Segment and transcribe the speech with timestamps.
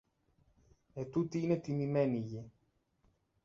[0.93, 2.51] Ετούτη είναι τιμημένη γη.